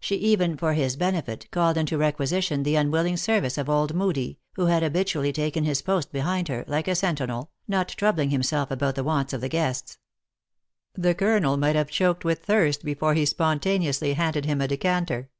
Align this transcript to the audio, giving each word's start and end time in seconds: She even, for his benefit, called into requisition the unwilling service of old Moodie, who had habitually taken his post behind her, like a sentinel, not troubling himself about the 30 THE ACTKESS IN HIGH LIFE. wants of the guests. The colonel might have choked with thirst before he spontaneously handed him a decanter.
She 0.00 0.16
even, 0.16 0.58
for 0.58 0.74
his 0.74 0.96
benefit, 0.96 1.50
called 1.50 1.78
into 1.78 1.96
requisition 1.96 2.62
the 2.62 2.76
unwilling 2.76 3.16
service 3.16 3.56
of 3.56 3.70
old 3.70 3.94
Moodie, 3.94 4.36
who 4.52 4.66
had 4.66 4.82
habitually 4.82 5.32
taken 5.32 5.64
his 5.64 5.80
post 5.80 6.12
behind 6.12 6.48
her, 6.48 6.62
like 6.68 6.88
a 6.88 6.94
sentinel, 6.94 7.50
not 7.66 7.88
troubling 7.88 8.28
himself 8.28 8.70
about 8.70 8.96
the 8.96 9.02
30 9.02 9.04
THE 9.04 9.08
ACTKESS 9.08 9.08
IN 9.08 9.08
HIGH 9.08 9.10
LIFE. 9.14 9.16
wants 9.16 9.32
of 9.32 9.40
the 9.40 9.48
guests. 9.48 9.98
The 10.92 11.14
colonel 11.14 11.56
might 11.56 11.76
have 11.76 11.90
choked 11.90 12.22
with 12.26 12.44
thirst 12.44 12.84
before 12.84 13.14
he 13.14 13.24
spontaneously 13.24 14.12
handed 14.12 14.44
him 14.44 14.60
a 14.60 14.68
decanter. 14.68 15.30